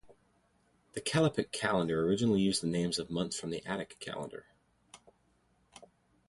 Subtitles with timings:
[0.93, 4.47] The Callippic calendar originally used the names of months from the Attic calendar.